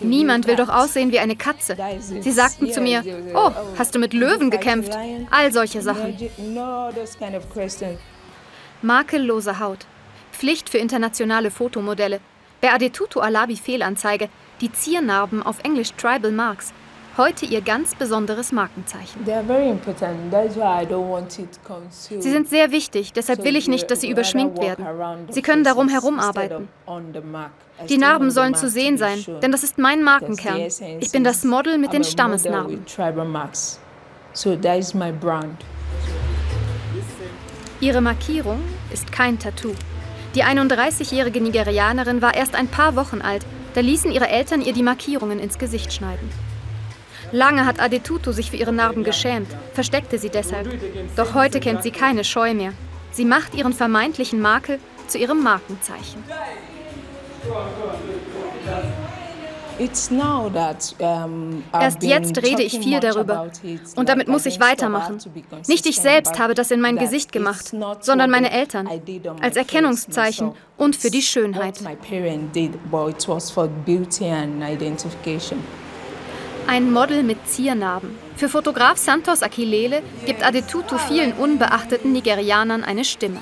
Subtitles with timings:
[0.00, 1.76] Niemand will doch aussehen wie eine Katze.
[2.20, 3.02] Sie sagten zu mir,
[3.34, 4.96] oh, hast du mit Löwen gekämpft?
[5.30, 6.16] All solche Sachen.
[8.82, 9.86] Makellose Haut.
[10.32, 12.20] Pflicht für internationale Fotomodelle.
[12.60, 14.28] Bei Adetutu Alabi Fehlanzeige.
[14.60, 16.72] Die Ziernarben auf Englisch Tribal Marks.
[17.18, 19.24] Heute ihr ganz besonderes Markenzeichen.
[22.00, 24.86] Sie sind sehr wichtig, deshalb will ich nicht, dass sie überschminkt werden.
[25.30, 26.68] Sie können darum herumarbeiten.
[27.88, 30.68] Die Narben sollen zu sehen sein, denn das ist mein Markenkern.
[31.00, 32.84] Ich bin das Model mit den Stammesnarben.
[37.80, 38.60] Ihre Markierung
[38.92, 39.74] ist kein Tattoo.
[40.36, 44.84] Die 31-jährige Nigerianerin war erst ein paar Wochen alt, da ließen ihre Eltern ihr die
[44.84, 46.30] Markierungen ins Gesicht schneiden.
[47.32, 50.68] Lange hat Adetutu sich für ihre Narben geschämt, versteckte sie deshalb.
[51.16, 52.72] Doch heute kennt sie keine Scheu mehr.
[53.12, 56.22] Sie macht ihren vermeintlichen Makel zu ihrem Markenzeichen.
[61.72, 63.50] Erst jetzt rede ich viel darüber.
[63.94, 65.18] Und damit muss ich weitermachen.
[65.68, 68.88] Nicht ich selbst habe das in mein Gesicht gemacht, sondern meine Eltern.
[69.40, 71.80] Als Erkennungszeichen und für die Schönheit.
[76.68, 78.10] Ein Model mit Ziernarben.
[78.36, 83.40] Für Fotograf Santos Akilele gibt Adetutu vielen unbeachteten Nigerianern eine Stimme.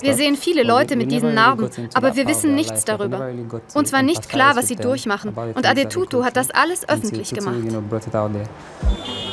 [0.00, 3.30] Wir sehen viele Leute mit diesen Narben, aber wir wissen nichts darüber.
[3.74, 5.34] Uns war nicht klar, was sie durchmachen.
[5.34, 7.56] Und Adetutu hat das alles öffentlich gemacht.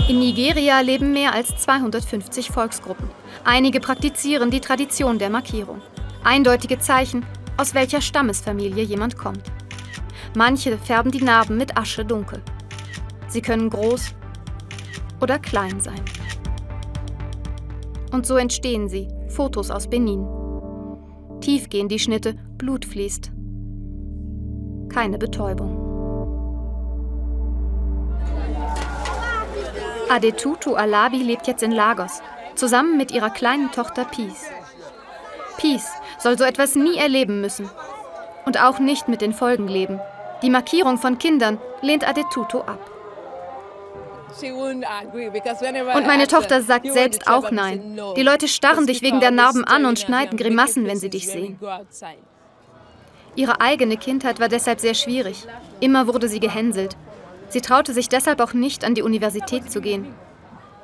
[0.08, 3.08] In Nigeria leben mehr als 250 Volksgruppen.
[3.44, 5.84] Einige praktizieren die Tradition der Markierung.
[6.24, 7.26] Eindeutige Zeichen,
[7.60, 9.44] aus welcher Stammesfamilie jemand kommt.
[10.34, 12.42] Manche färben die Narben mit Asche dunkel.
[13.28, 14.16] Sie können groß
[15.20, 16.00] oder klein sein.
[18.14, 20.26] Und so entstehen sie, Fotos aus Benin.
[21.42, 23.32] Tief gehen die Schnitte, Blut fließt.
[24.88, 25.86] Keine Betäubung.
[30.10, 32.22] Adetutu Alabi lebt jetzt in Lagos,
[32.56, 34.46] zusammen mit ihrer kleinen Tochter Peace.
[35.58, 37.70] Peace soll so etwas nie erleben müssen.
[38.46, 40.00] Und auch nicht mit den Folgen leben.
[40.42, 42.80] Die Markierung von Kindern lehnt Adetutu ab.
[44.42, 48.00] Und meine Tochter sagt selbst auch nein.
[48.16, 51.60] Die Leute starren dich wegen der Narben an und schneiden Grimassen, wenn sie dich sehen.
[53.36, 55.46] Ihre eigene Kindheit war deshalb sehr schwierig.
[55.80, 56.96] Immer wurde sie gehänselt.
[57.50, 60.14] Sie traute sich deshalb auch nicht, an die Universität zu gehen.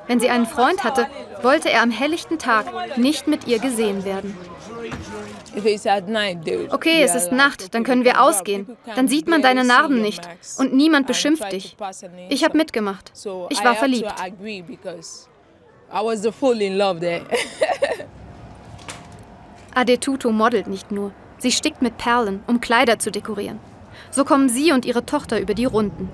[0.07, 1.07] Wenn sie einen Freund hatte,
[1.41, 4.38] wollte er am helllichten Tag nicht mit ihr gesehen werden.
[6.71, 8.77] Okay, es ist Nacht, dann können wir ausgehen.
[8.95, 10.27] Dann sieht man deine Narben nicht
[10.57, 11.75] und niemand beschimpft dich.
[12.29, 13.11] Ich habe mitgemacht.
[13.49, 14.13] Ich war verliebt.
[19.75, 21.11] Adetutu modelt nicht nur.
[21.38, 23.59] Sie stickt mit Perlen, um Kleider zu dekorieren.
[24.09, 26.09] So kommen sie und ihre Tochter über die Runden.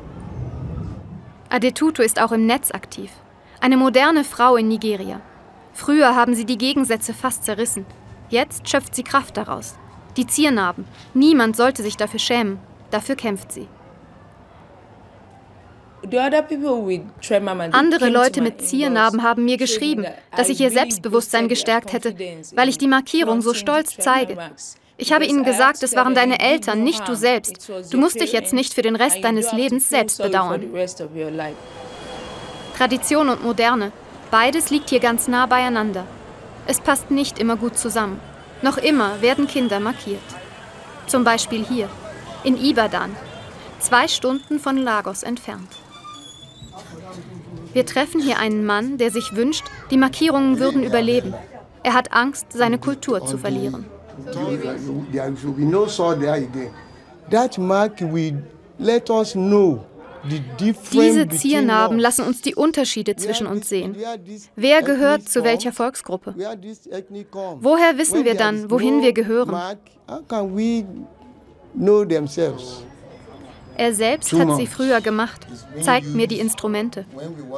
[1.50, 3.12] Adetutu ist auch im Netz aktiv.
[3.60, 5.22] Eine moderne Frau in Nigeria.
[5.74, 7.86] Früher haben sie die Gegensätze fast zerrissen.
[8.32, 9.76] Jetzt schöpft sie Kraft daraus.
[10.16, 10.86] Die Ziernarben.
[11.14, 12.60] Niemand sollte sich dafür schämen.
[12.90, 13.68] Dafür kämpft sie.
[17.72, 20.06] Andere Leute mit Ziernarben haben mir geschrieben,
[20.36, 22.16] dass ich ihr Selbstbewusstsein gestärkt hätte,
[22.56, 24.38] weil ich die Markierung so stolz zeige.
[24.98, 27.72] Ich habe ihnen gesagt, es waren deine Eltern, nicht du selbst.
[27.92, 30.64] Du musst dich jetzt nicht für den Rest deines Lebens selbst bedauern.
[32.78, 33.92] Tradition und Moderne,
[34.32, 36.08] beides liegt hier ganz nah beieinander.
[36.72, 38.22] Es passt nicht immer gut zusammen.
[38.62, 40.24] Noch immer werden Kinder markiert.
[41.06, 41.90] Zum Beispiel hier,
[42.46, 43.14] in Ibadan,
[43.80, 45.68] zwei Stunden von Lagos entfernt.
[47.74, 51.34] Wir treffen hier einen Mann, der sich wünscht, die Markierungen würden überleben.
[51.84, 53.86] Er hat Angst, seine Kultur zu verlieren.
[57.32, 58.44] That mark will
[58.80, 59.86] let us know
[60.94, 63.96] diese Ziernarben lassen uns die Unterschiede zwischen uns sehen.
[64.56, 66.36] Wer gehört zu welcher Volksgruppe?
[67.60, 69.56] Woher wissen wir dann, wohin wir gehören?
[73.78, 75.48] Er selbst hat sie früher gemacht,
[75.82, 77.06] zeigt mir die Instrumente.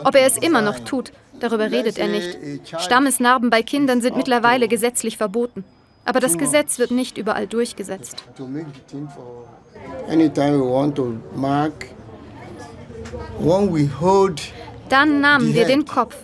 [0.04, 2.38] Ob er es immer noch tut, darüber redet er nicht.
[2.80, 5.64] Stammesnarben bei Kindern sind mittlerweile gesetzlich verboten.
[6.06, 8.24] Aber das Gesetz wird nicht überall durchgesetzt.
[10.10, 11.88] Anytime we want to mark
[14.90, 16.16] dann nahmen wir den Kopf,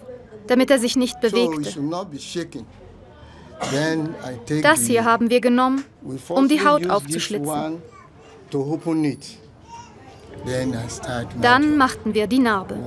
[0.47, 1.74] damit er sich nicht bewegte.
[4.62, 5.83] Das hier haben wir genommen,
[6.30, 7.81] um die Haut aufzuschlitzen.
[11.41, 12.77] Dann machten wir die Narbe.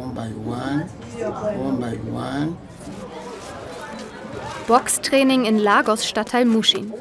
[4.67, 6.93] Boxtraining in Lagos Stadtteil Mushin.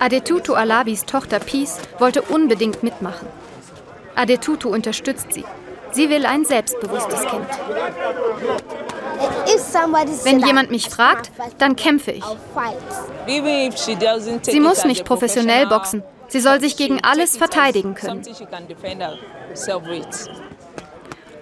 [0.00, 3.28] Adetutu Alabis Tochter Peace wollte unbedingt mitmachen.
[4.16, 5.44] Adetutu unterstützt sie.
[5.92, 7.46] Sie will ein selbstbewusstes Kind.
[10.24, 12.24] Wenn jemand mich fragt, dann kämpfe ich.
[14.42, 16.02] Sie muss nicht professionell boxen.
[16.28, 18.22] Sie soll sich gegen alles verteidigen können.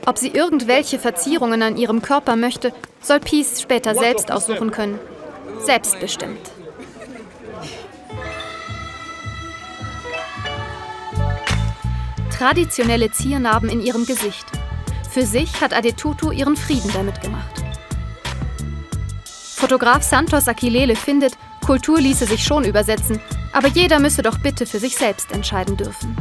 [0.06, 2.72] Ob sie irgendwelche Verzierungen an ihrem Körper möchte,
[3.02, 4.98] soll Peace später selbst aussuchen können.
[5.60, 6.40] Selbstbestimmt.
[12.38, 14.46] Traditionelle Ziernarben in ihrem Gesicht.
[15.10, 17.64] Für sich hat Adetutu ihren Frieden damit gemacht.
[19.56, 21.36] Fotograf Santos Aquilele findet,
[21.66, 23.18] Kultur ließe sich schon übersetzen,
[23.52, 26.16] aber jeder müsse doch bitte für sich selbst entscheiden dürfen.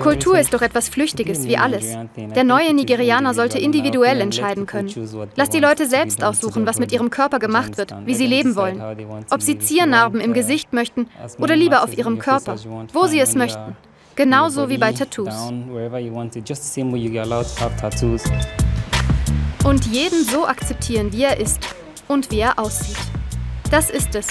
[0.00, 1.96] Kultur ist doch etwas Flüchtiges, wie alles.
[2.16, 4.92] Der neue Nigerianer sollte individuell entscheiden können.
[5.36, 8.82] Lass die Leute selbst aussuchen, was mit ihrem Körper gemacht wird, wie sie leben wollen.
[9.30, 11.08] Ob sie Ziernarben im Gesicht möchten
[11.38, 12.56] oder lieber auf ihrem Körper,
[12.92, 13.76] wo sie es möchten.
[14.16, 15.32] Genauso wie bei Tattoos.
[19.64, 21.60] Und jeden so akzeptieren, wie er ist
[22.08, 22.96] und wie er aussieht.
[23.70, 24.26] Das ist es,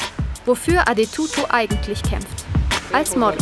[0.45, 2.43] wofür Adetutu eigentlich kämpft.
[2.91, 3.37] Als Model.